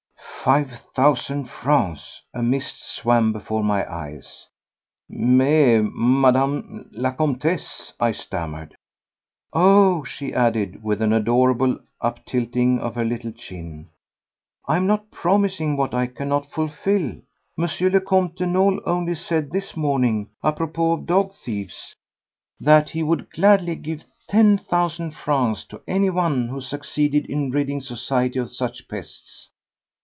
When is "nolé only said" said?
18.45-19.51